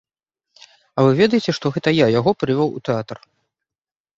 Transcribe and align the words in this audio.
А 0.97 1.03
вы 1.07 1.11
ведаеце, 1.21 1.55
што 1.57 1.65
гэта 1.75 1.89
я 1.97 2.07
яго 2.19 2.31
прывёў 2.41 2.69
у 2.81 2.83
тэатр? 2.91 3.17